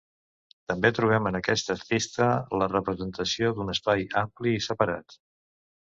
També 0.71 0.89
trobem 0.99 1.29
en 1.31 1.35
aquest 1.39 1.69
artista 1.75 2.31
la 2.61 2.69
representació 2.73 3.55
d'un 3.59 3.73
espai 3.75 4.09
ampli 4.23 4.59
i 4.61 4.65
separat. 4.71 5.21